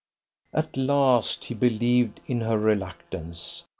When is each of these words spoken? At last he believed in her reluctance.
At 0.51 0.75
last 0.77 1.45
he 1.45 1.53
believed 1.53 2.21
in 2.25 2.41
her 2.41 2.57
reluctance. 2.57 3.65